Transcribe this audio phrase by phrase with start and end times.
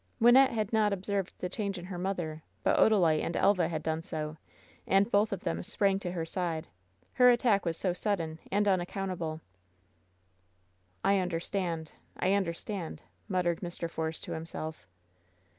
[0.19, 3.83] Wyn nette had not observed the change in her mother; but Odalite and Elva had
[3.83, 4.35] done so,
[4.87, 6.65] and both of them sprang to her side.
[7.13, 9.41] Her attack was so sudden and imaccount^ able."
[11.03, 11.91] "I understand!
[12.17, 13.87] I understand!" muttered Mr.
[13.87, 14.87] Force to himself.